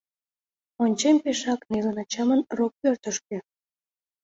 Ончем 0.83 1.15
пешак 1.23 1.61
нелын 1.71 1.97
ачамын 2.03 2.41
рок 2.57 2.73
пӧртышкӧ. 2.81 3.37